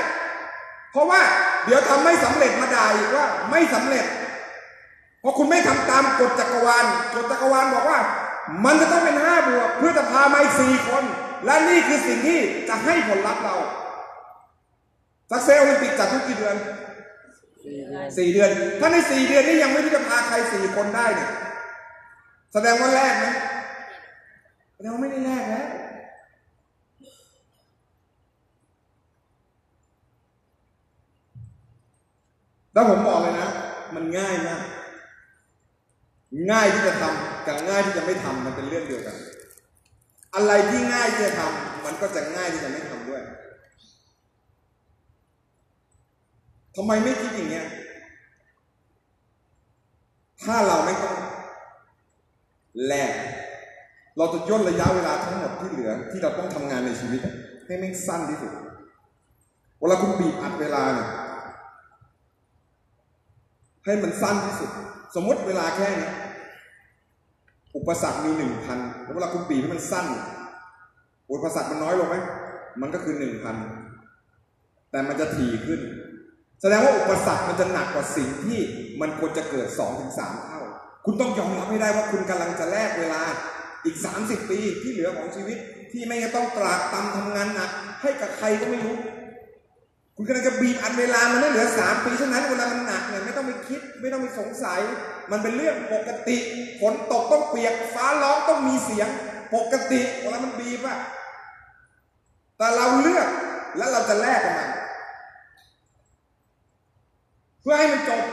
[0.92, 1.22] เพราะว่า
[1.66, 4.06] เดี๋ยวทำไม่สำเร็จมาด่าอีกว่าไม่สำเร็จ
[5.22, 6.86] เพราะคุณไม่ทำตามกฎจักรวาล
[7.16, 8.00] กฎจักรวาลบอกว่า
[8.66, 11.04] มันจะต้องเป็นห้าบวก เพื่อจะพามาอีกสี่คน
[11.46, 13.56] และนี่คือสิ่งที่จะให้ผลลัพธ์เรา
[15.32, 16.56] สักเซลโอลิมปิกจัดทุกกี่เดือน
[18.18, 21.30] สี่เดือน ถ้าในสี่เดือนนี้ยังไม่รู้จะพาใครสี่คนได้เนี่ย
[22.54, 23.26] แสดงว่าแรกไหม
[24.74, 25.66] แสดงว่าไม่ได้แรกแล้ว
[32.74, 33.50] แล้วผมบอกเลยนะ
[33.96, 34.62] มันง่ายมาก
[36.52, 39.16] ง่ายที่จะทำกับง่ายที่จะไม่ทำมันเป็นเรื่องเดียวกัน
[40.36, 43.22] อะไรที่ง่ายที่จะทำมันก็จะง่ายที่จะไม่ทำด้วย
[46.76, 47.68] ทำไมไม่คิดอย่างเงี้ย
[50.44, 51.16] ถ้าเราไม่ต้อง
[52.86, 53.12] แลก
[54.18, 57.22] เราจะย่นระยะเวลาทั้งหมดที่เหลือที่เราต้องทำงานในชีวิต
[57.66, 58.52] ให้แม่งสั้นที่สุด
[59.80, 61.10] เวลาคุณบีบอัดเวลาเนี่ย
[63.86, 64.70] ให้มันสั้นที่สุด
[65.16, 66.10] สมมติเวลาแค่นี้
[67.76, 70.06] อุปสรรคมีหนึ่งพันแล้วเวลาคุณบีบให้มันสั้น
[71.32, 72.16] อุปสรรคมันน้อยลงไหม
[72.82, 73.56] มันก็คือหนึ่งพัน
[74.92, 75.82] แต่มันจะถี่ขึ้น
[76.62, 78.60] แสดงว่าอุปสรรคมันจะหนักกว่าสิ่งที่
[79.02, 80.57] มันควรจะเกิดสองถึงสามเท่า
[81.10, 83.22] คุณต้องยอมรับให้ได้ว่าคุณกำลังจะแลกเวลา
[83.86, 85.58] อีกสามสิบปีที่เหลือของชีวิต
[85.92, 88.96] ที่ไม่ต้องตรากตำทำงานหนักให้กับใครก็ไม่รู้
[90.16, 94.80] คุณกำลังจะบีบอัดเวลามันได้เหลือสามปีเท่านั้นเวลามันหนักเนี่ยไม่ต้องไปคิด ไม่ต้องไปสงสัย
[95.32, 96.38] มันเป็นเรื่องปกติ
[96.82, 99.08] ฝนตกต้องเปียก ฟ้าร้องต้องมีเสียง
[99.56, 100.98] ปกติเวลามันบีบอะ
[102.58, 103.28] แต่เราเลือก
[103.78, 104.70] แล้วเราจะแลกกับมัน
[107.62, 108.24] เพื่อให้มันจบ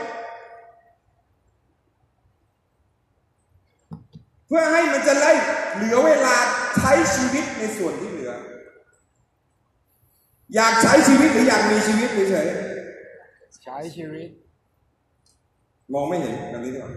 [4.47, 5.31] เพื่อให้มันจะไล่
[5.75, 6.35] เหลือเวลา
[6.77, 8.31] ใช้ชีวิตในส่วนที่เหลือ
[10.55, 12.47] อยากใช้ชีวิตหรืออยากมีชีวิตเฉย
[13.63, 16.91] ใช้ชีวิตๆมองไม่เห็นแบบนี้ดีกว่า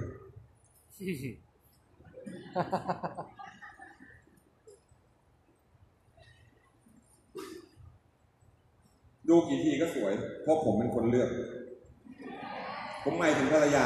[9.29, 11.29] ดูกี่ทีก็สวย เพราะผมเป็นคนเลือก
[13.05, 13.85] ผมหมายถึงภรรยา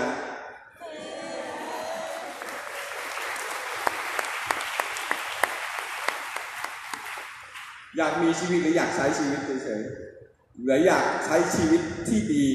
[7.97, 12.47] อยากมีชีวิตหรืออยากใช้ชีวิตเฉยๆหรืออยากใช้ชีวิตที่ดี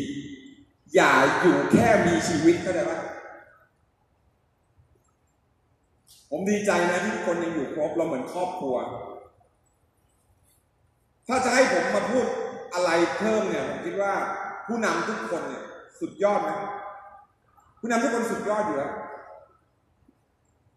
[0.95, 2.99] อย่าอยู่แค่มีชีวิตเข้าใจปะ
[6.29, 8.75] ผมดีใจนะที่คนยังอยู่ครบเราเหมือนครอบครัว
[11.27, 12.25] ถ้าจะให้ผมมาพูด
[12.73, 14.13] อะไรเพิ่มเนี่ยผมคิดว่า
[14.67, 15.63] ผู้นำทุกคนเนี่ย
[15.99, 16.51] สุดยอดไหม
[17.79, 18.93] ผู้นำทุกคนสุดยอดอยู่แล้ว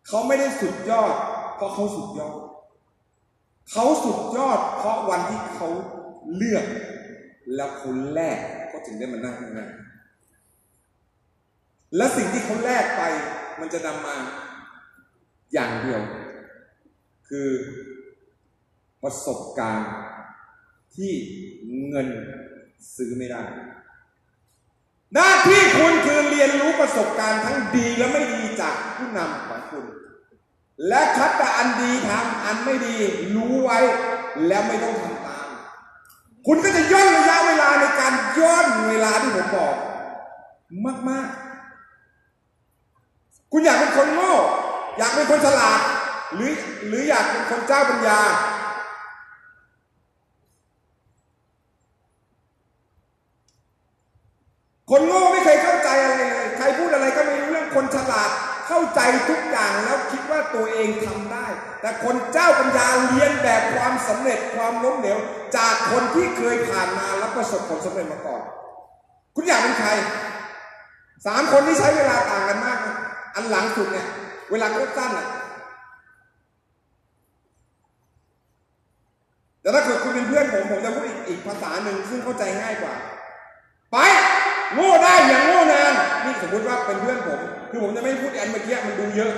[0.08, 1.14] เขาไม่ได้สุดยอด
[1.56, 2.39] เพราะเขาสุดยอด
[3.70, 5.68] เขาสุดยอดเพราะวันที่เขา
[6.36, 6.64] เลือก
[7.54, 8.38] แล้วคนแรก
[8.72, 9.68] ก็ถึงได้มานั่งข้างหน้า
[11.96, 13.02] และสิ่งที่เขาแลกไป
[13.60, 14.16] มันจะนำมา
[15.52, 16.02] อย่างเดียว
[17.28, 17.48] คือ
[19.02, 19.90] ประสบการณ์
[20.96, 21.12] ที่
[21.88, 22.08] เงิน
[22.96, 23.42] ซื้อไม่ได้
[25.14, 29.84] หน้าที่คุณคือเรียนรู้ประสบการณ์ทั้งดีและไม่ดีจากผู้นำของคุณ
[30.88, 32.96] และคัดแต่อันดีทำอันไม่ดี
[33.34, 33.78] รู้ไว้
[34.46, 35.48] แล้วไม่ต้องทำตาม
[36.46, 39.74] คุณก็จะย่นระยะเวลาในการย่นเวลาที่ผมบอก
[41.08, 41.28] มาก
[42.50, 44.32] ๆ คุณอยากเป็นคนโง่
[44.98, 45.80] อยากเป็นคนฉลาด
[46.34, 46.52] หรือ
[46.86, 48.20] หรืออยากเป็นคนเจ้าปัญญา
[54.90, 55.39] คนโง่ไม่
[58.70, 61.46] เข้าใจทุกอย่างแล้วคิดว่าตัวเองทำได้
[61.80, 65.18] แต่คนเจ้าปัญญาเรียนแบบความสำเร็จความล้มเหลว
[65.56, 68.42] จากคนที่เคยผ่านมาแล้วประสบผลสำเร็จมาก่อน
[69.34, 69.90] คุณอยากเป็นใคร
[71.26, 72.78] สามคนที่ใช้เวลาต่างกันมาก
[73.34, 74.08] อันหลังสุดเนี่ย
[74.50, 75.28] เวลาก็สั้นอะ
[79.60, 82.94] แต่ถ้าเกิดคุณเป็นเพื่อนผมผมจะพูดอีกภาษาหนึ่งซึ่งเข้าใจง่ายกว่า
[83.92, 83.96] ไป
[84.74, 85.59] โง่ได้อย่างโง่
[86.42, 89.32] สมมติว่าเป็นเพื่อนผม คือผมจะไม่พูดอันเมื่อกี้มันดูเยอะ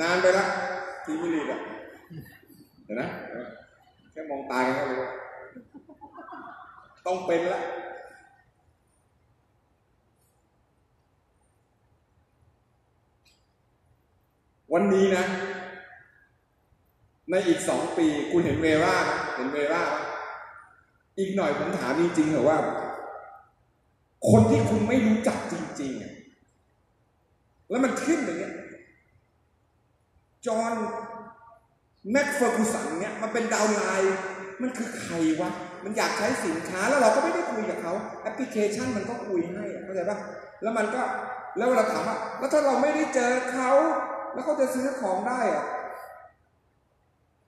[0.00, 0.46] นานไปละ
[1.04, 1.60] ทีวิลีดอะ
[2.84, 3.08] เดี๋ยวนะ
[4.12, 5.10] แค่มองตากันก็รู้ว่า
[7.06, 7.60] ต้องเป็นละ
[14.72, 15.24] วันนี้นะ
[17.30, 18.96] ในอีกสองปี คุณเห็นเวร่า
[19.40, 19.84] เห็นเวร่า
[21.18, 22.58] อีกหน่อยผมถามจริงๆเหรอว่า
[24.30, 26.12] คนที่คุณไม่รู้จักจริงๆอะ
[27.70, 28.54] แล้วมันขึ้นอย่างเงี้ย
[30.46, 30.72] จอห์น
[32.10, 34.14] แม็กเฟอร์กูสันเนี่ยมันเป็นดาวไลน์
[34.62, 35.50] มันคือใครวะ
[35.84, 40.18] มันอยากใช้สินค้าแล้วเราก็ไม่ได้คุยกับเขาแอปพลิเคชันมันก็คุยให้เข้าใจปะ
[40.62, 41.02] แล้วมันก็
[41.56, 43.70] แล้วเราถามว่าแล้วถ้าเราไม่ได้เจอเขา
[44.34, 45.64] แล้วเขาจะซื้อของได้อะ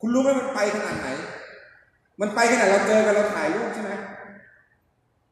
[0.00, 1.08] คุณรู้ไหมมันไปขนาดไหน
[2.20, 3.92] มันไปขนาดเราเจอกันเราถ่ายรูปใช่ไหม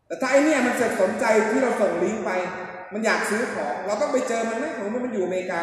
[0.07, 2.31] แต่ถ้าไอเนี่ยมันเสร็จสนใจที่เราส่งลิงก์ไป
[2.93, 5.63] มันอยากซื้อของ เราต้องไปเจอมันไหมผมว่ามันอยู่อเมริกา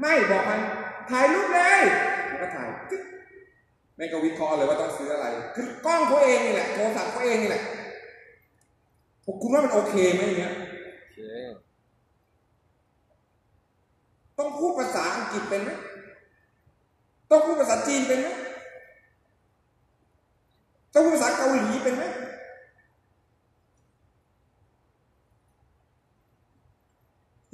[0.00, 0.60] ไม่บอกมัน
[1.10, 1.80] ถ่ายรูปเลย
[2.30, 3.02] มันก็ถ่ายจิ๊บ
[3.96, 7.62] แม่งก็วิเคราะห์เลยว่าต้องซื้ออะไร คือกล้องเขาเองนี่แหละโทรศัพท์เขาเองนี่แหละ
[9.24, 10.54] ผมคุณว่ามันโอเคไหมอย่างเงี้ย
[10.98, 11.18] โอเค
[14.38, 15.70] ต้องพูดภาษาอังกฤษเป็นไหม
[17.30, 18.28] ต้องพูดภาษาจีนเป็นไหม
[20.94, 22.02] ต้องพูดภาษาเกาหลีเป็นไหม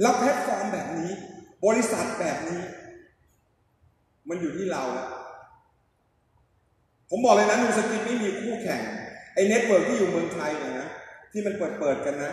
[0.01, 1.11] แล้วแพลตฟอร์มแบบนี้
[1.65, 2.63] บริษัทแบบนี้
[4.29, 5.09] มันอยู่ที่เราแล้ว
[7.11, 8.81] ผมบอกเลยนะ Nu Skin ไม่มีคู่แข่ง
[9.35, 10.89] ไอ้ network ที่อยู่เมืองไทยเนี่ยนะ
[11.33, 12.33] ที่มันเปิดเปิดกันนะ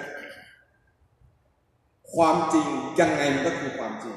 [2.15, 2.67] ความจริง
[2.99, 4.15] ยังไงมันก็คือความจริง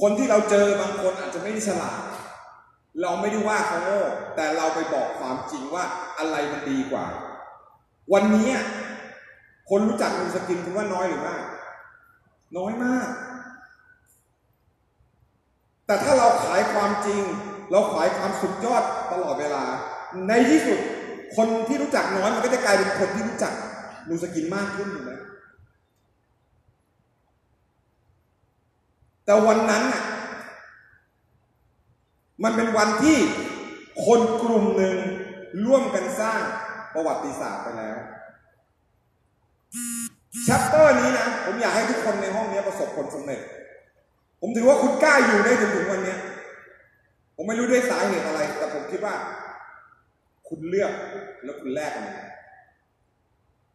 [0.00, 2.00] คนที่เราเจอบางคนอาจจะไม่ได้ฉลาด
[3.00, 4.00] เราไม่ได้ว่าเขาโง่
[4.36, 5.84] แต่เราไปบอกความจริงว่า
[6.18, 7.06] อะไรมันดีกว่า
[8.12, 8.50] วันนี้
[9.70, 11.42] คนรู้จัก Nu Skin คุณว่าน้อยหรือมาก
[12.58, 13.08] น้อยมาก
[15.86, 17.22] แต่ถ้าเราขายความจริง
[17.70, 19.64] เราขายความสุดยอดตลอดเวลา
[20.28, 20.78] ในที่สุด
[21.36, 23.52] คนที่รู้จักน้อยมันก็จะกลายเป็นคนที่รู้จัก
[24.08, 25.20] Nu Skin มากขึ้นอยู่นะ
[29.24, 30.02] แต่วันนั้นน่ะ
[32.44, 33.18] มันเป็นวันที่
[34.06, 34.96] คนกลุ่มหนึ่ง
[35.66, 36.42] ร่วมกันสร้าง
[36.94, 37.98] ประวัติศาสตร์ไปแล้ว
[40.46, 43.40] ชัปเตอร์นี้นะผมอยากให้ทุกคนในห้องนี้ประสบผลสำเร็จ
[44.40, 46.16] ผมถือว่าคุณกล้าอยู่ได้จนถึงวันนี้
[47.36, 49.14] ผมไม่รู้ด้วยสาเหตุอะไร แต่ผมคิดว่า
[50.48, 50.92] คุณเลือก
[51.44, 52.16] แล้วคุณแลกมัน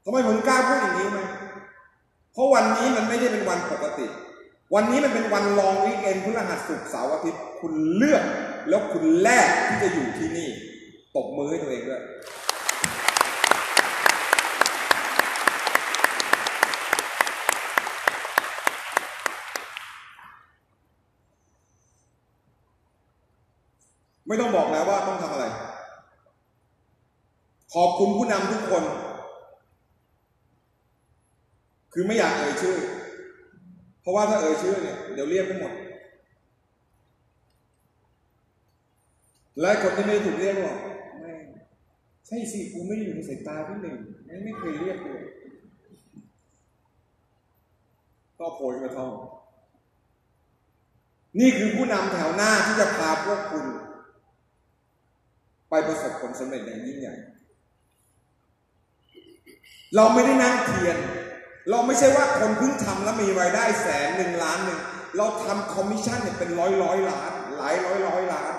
[0.04, 1.20] ทำไมผมกล้าพูดอย่างนี้ไหม
[2.34, 4.08] เพราะวันนี้มันไม่ได้เป็นวันปกติ
[4.76, 8.24] วันนี้มันเป็นวันลองวีคเอนพฤหัสศุกร์เสาร์อาทิตย์คุณเลือก
[8.70, 10.50] แล้วคุณแลกที่จะอยู่ที่นี่
[11.16, 12.02] ตบมือให้ตัวเองด้วย
[24.28, 25.46] ไม่ต้องบอกแล้วว่าต้องทำอะไร
[27.74, 28.84] ขอบคุณผู้นำทุกคน
[31.94, 32.78] คือไม่อยากเอ่ยชื่อ
[34.08, 35.74] ราะว่าถ้าเอ่ยชื่อเนี่ยเดี๋ยวเรียกไม่หมด
[39.60, 40.78] และคนที่ไม่ถูกเรียกหรอก
[41.20, 41.32] ไม่
[42.28, 45.24] ใช่สิกูไม่ได้อยู่ในสายตาพี่หนึ่งไม่ไม่เคยเรียกเลย
[48.40, 49.12] ก็โพยมาท่อง
[51.40, 53.66] นี่คือผู้นำแถวหน้าที่จะพาพวกคุณ
[55.70, 57.16] ไปประสบผลสำเร็จอย่างยิ่งใหญ่
[59.96, 60.98] เราไม่ได้นั่งเทียน
[61.70, 64.80] เราไม่ใช่ว่าคนเพิ่งทำแล้วมีรายได้แสนหนึ่งล้านหนึ่ง
[65.18, 68.54] เราทำคอมมิชชั่นเนี่ยเป็นร้อยร้อยล้าน หลายร้อยร้อยล้าน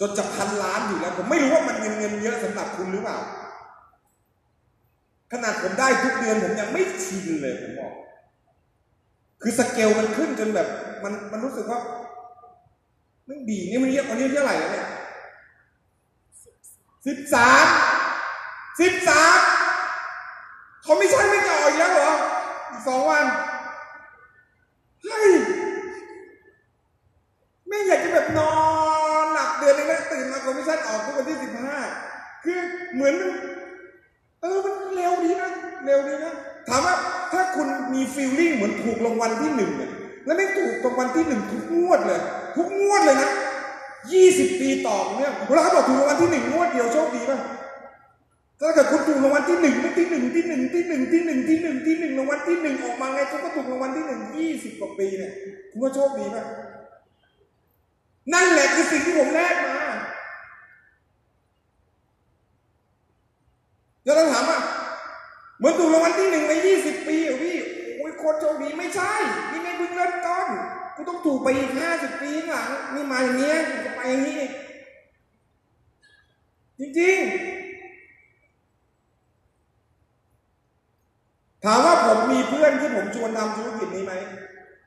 [0.00, 3.18] จนจะพันล้านอยู่แล้ว ผมไม่รู้ว่ามันเงินเงินเยอะสำหรับคุณหรือเปล่า
[5.32, 7.92] ขนาดผมได้ทุกเดือนผมยังไม่ชินเลยผมบอก
[9.42, 10.68] คือสเกลมันขึ้นจนแบบ
[11.04, 11.80] มันมันรู้สึกว่า
[13.26, 14.88] ไม่ดีนี่มันเยอะวันนี้เท่าไหร่แล้วเนี่ย
[17.06, 17.66] สิบสาม
[18.80, 19.38] สิบสาม
[20.90, 22.12] เขาไม่ใช่ไม่จ่ออีกแล้วเหรอ
[22.70, 23.24] อีกสองวัน
[25.02, 25.30] เฮ้ย
[27.68, 28.52] ไม่อยากจะแบบนอ
[29.24, 31.78] นหลับเดือนนึงแล้วตื่นมาคอมมิชชั่นออกทุกวันที่สิบห้า
[32.44, 32.58] คือ
[32.94, 33.30] เหมือนมัน
[34.40, 35.50] เออมันเร็วดีนะ
[35.84, 36.34] เร็วดีนะ
[36.68, 36.94] ถามว่า
[37.32, 39.90] ถ้าคุณมีฟีลลิ่งเหมือนถูกรางวัลที่หนึ่งเนี่ย
[40.24, 42.20] แล้วไม่ถูกรางวัลที่หนึ่งทุกงวดเลย
[42.56, 43.30] ทุกงวดเลยนะ
[44.12, 47.40] ยี่สิบปีต่อเนี่ยเวลาเขาบอกถูกรางวัลที่หนึ่งงวดเดียวโชคดีป่ะ
[48.60, 55.32] ถ้าเกิดคุณถูกรางวัลที่หนึ่งที่หนึ่งที่หนึ่งที่หนึ่งที่หนึ่งที่หนึ่งที่หนึ่งรางวัลที่หนึ่งออกมาไงคุณก็ถูกรางวัลที่หนึ่งยี่สิบกว่าปีเนี่ย
[55.70, 56.44] คุณก็โชคดีป่ะ
[58.32, 59.78] นั่นแหละคือสิ่งที่ผมแลกมา
[64.04, 64.60] แล้วเราถามว่า
[65.58, 67.56] เหมือนถูกรางวัลที่หนึ่งในยี่สิบปีเหรอพี่
[67.96, 69.12] โอ้ยโคตรโชคดีไม่ใช่
[69.50, 70.46] นี่ไม่เพิ่งเริ่มต้น
[70.94, 74.40] กูต้องถูกไปอีกห้าสิบปีข้างหลังนี่มาอย่างเงี้ยจะไปอย่างนี้
[76.78, 77.59] จริงๆ
[81.64, 84.14] ถามว่าผมมีเพื่อนที่ผมชวนทำธุรกิจนี้ไหม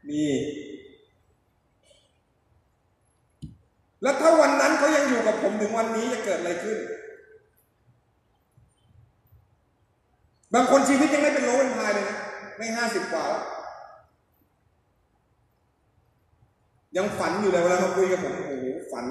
[0.09, 0.23] มี
[4.01, 6.77] แล้วถ้าวันนั้นเขายังอยู่กับผมถึงวันนี้จะเกิดอะไรขึ้น
[10.53, 12.17] บางคนชีวิตยังไม่เป็นโลเป็นพายเลยนะ
[12.57, 13.43] ไม่ห้าสิบกว่าแล้ว
[16.97, 19.05] ยังฝันอยู่เลยเวลามาคุยกับผมโอ้โหฝัน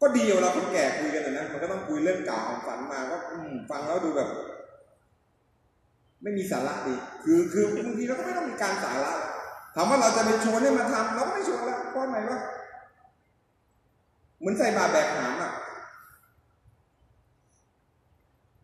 [0.00, 3.16] ก็ดีเวลาคนแก่คุยกันนะนะมันก็ต้องคุยเรื่องเก่าของฝันมาก็
[3.70, 4.28] ฟังแล้วดูแบบ
[6.22, 9.12] ไม่มีสาระดีคือคือบางทีเราก็ไม่ต้องมีการสาระ
[9.74, 12.40] ถามว่าเราจะไปชวนให้มาทำเราก็ไม่ชวนแล้วเพราะอะไรวะ
[14.38, 15.52] เหมือนใส่บาแบกหามอะ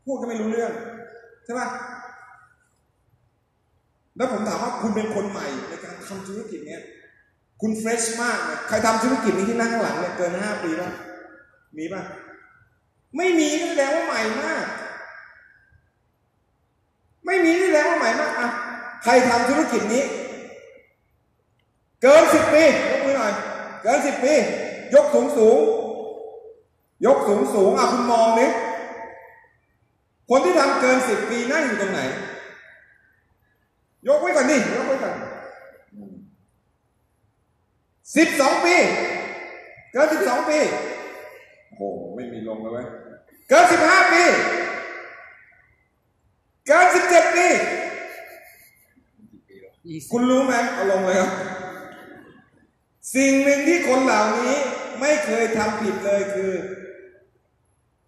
[0.05, 0.73] พูดก็ไม่รู้เรื่อง
[1.45, 1.69] ใช่ปะ
[4.17, 6.83] แล้วผมถามว่าคุณเป็นคนใหม่ในการทำธุรกิจเนี้ย
[7.61, 10.91] คุณเฟรชมากเลยใครทำธุรกิจนี้ที่นั่งข้างหลังเนี่ยเกินห้าปีป่ะ
[11.79, 12.03] มีป่ะ
[13.17, 14.65] ไม่มีก็แสดงว่าใหม่มาก
[17.27, 18.49] ไม่มีนี่แล้วว่าใหม่มากอะ
[19.03, 20.05] ใครทำธุรกิจนี้
[22.03, 23.33] เกินสิบปียกมือหน่อย
[23.83, 24.35] เกินสิบปี
[24.95, 25.59] ยกสูงสูง
[27.07, 28.51] ยกสูงสูงอะคุณมองนี่
[30.29, 32.01] คนที่ทำเกินสิบปีนั่งอยู่ตรงไหน
[34.07, 35.15] ยกไว้ก่อนดิยกไว้ก่อน
[38.17, 38.75] สิบสองปี
[39.93, 40.59] เกินสิบสองปี
[41.69, 41.83] โอ้โห
[42.15, 42.87] ไม่มีลงเลยเว้ย
[43.49, 44.23] เกินสิบห้าปี
[46.67, 47.47] เกินสิบเจ็ดปี
[49.49, 49.72] ยี่สิบ
[50.11, 51.31] คุณรู้ไหมเอาลงเลยครับ
[53.14, 54.55] สิ่งหนึ่งที่คนเหล่านี้
[55.01, 56.53] ไม่เคยทำผิดเลยคือ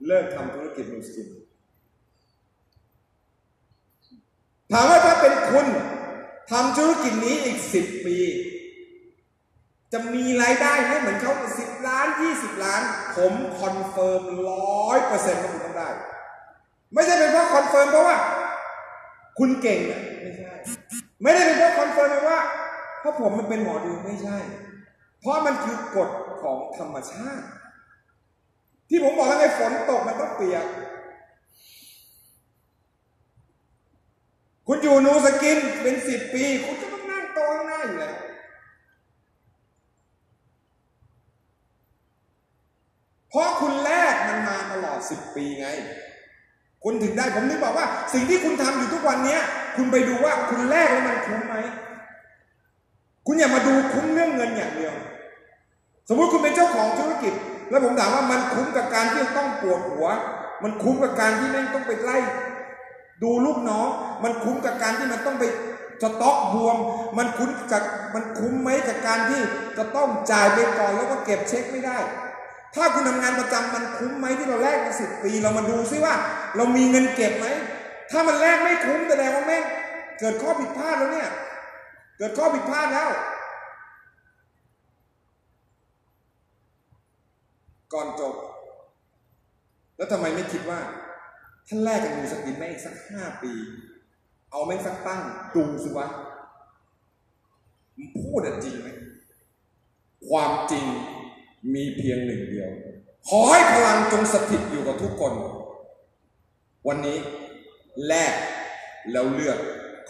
[0.06, 1.28] เลิกทำธุรกิจมุสลิม
[4.72, 5.66] ถามว่าถ้าเป็นคุณ
[6.50, 8.18] ทำธุรกิจนี้อีกสิบปี
[9.92, 12.82] จะมีรายได้ไหมเหมือนเขาสิบล้านยี่สิบล้าน
[13.16, 15.88] ผม confirm ร้อยเปอร์เซ็นต์ว่าคุณต้องได้
[16.94, 18.16] ไม่ใช่เป็นเพราะ confirm เพราะว่า
[19.38, 20.43] คุณเก่งอะไม่ใช่
[21.24, 22.40] ไม่ได้เป็นเพราะ confirm เลยว่า
[23.00, 24.38] เพราะผมมันเป็นหมอดูไม่ใช่
[25.20, 26.10] เพราะมันคือกฎ
[26.40, 27.46] ของธรรมชาติ
[28.88, 30.66] ที่ผมบอกแล้วไงฝนตกมันต้องเปียก
[34.66, 38.16] คุณอยู่ Nu Skin เป็นสิบปี คุณก็ต้องนั่งโต๊ะข้างหน้าอยู่แล้ว
[43.28, 45.68] เพราะคุณแลกมันมาตลอดสิบปีไง
[46.84, 49.40] คุณถึงได้ผมนึกบอกว่า สิ่งที่คุณทำอยู่ทุกวันเนี้ย
[49.76, 51.54] คุณไปดูว่าคุณแลกแล้วมันคุ้มไหม
[53.26, 54.94] คุณอย่ามาดูคุ้มเรื่องเงินอย่างเดียว
[56.08, 57.34] สมมุติคุณเป็นเจ้าของธุรกิจ
[57.70, 60.06] แล้วผมถามว่ามันคุ้มกับการที่ต้องปวดหัว
[60.62, 62.18] มันคุ้มกับการที่แม่งต้องไปไล่
[63.22, 63.88] ดูลูกน้อง
[64.24, 65.44] มันคุ้มกับการที่มันต้องไป
[66.02, 66.76] สต็อกบวม
[67.18, 67.82] มันคุ้มกับ
[68.14, 69.40] มันคุ้มไหมกับการที่
[69.78, 71.98] จะต้องจ่ายไปก่อนแล้วก็เก็บเช็คไม่ได้
[72.74, 76.14] ถ้าคุณทำงานประจำมันคุ้มไหมที่เราแลกมาสิบปี เรามาดูซิว่า
[76.57, 77.46] เรามีเงินเก็บไหม
[78.11, 79.65] ถ้ามันแลกไม่คุ้มแสดงว่าแม่ง
[80.19, 81.31] เกิดข้อผิดพลาดแล้วเนี่ย
[82.19, 83.11] เกิดข้อผิดพลาดแล้ว
[87.92, 88.35] ก่อนจบ
[89.96, 90.81] แล้วทำไมไม่คิดว่า
[91.69, 93.52] ท่านแรกกับมูสกินแม่งอีกสักห้าปี
[94.50, 95.23] เอาแม่งสักตั้ง
[95.55, 96.07] ดูสิวะ
[98.21, 98.88] พูดจริงไหม
[100.29, 100.85] ความจริง
[101.75, 102.71] มีเพียงหนึ่งเดียว
[103.29, 105.33] ขอให้พลังจงสถิตอยู่กับทุกคน
[106.88, 107.18] วันนี้
[108.06, 108.35] แลก
[109.12, 109.58] แล้วเลือก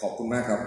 [0.01, 0.61] ขอบคุณมากครับ